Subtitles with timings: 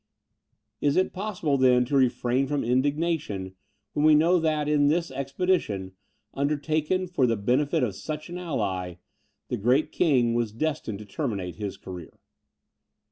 [0.81, 3.53] Is it possible, then, to refrain from indignation,
[3.93, 5.91] when we know that, in this expedition,
[6.33, 8.95] undertaken for the benefit of such an ally,
[9.49, 12.17] the great king was destined to terminate his career?